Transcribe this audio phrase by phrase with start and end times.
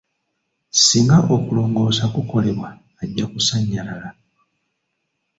[0.85, 2.69] Singa okulongoosa kukolebwa
[3.01, 4.09] ajja kusanyalala.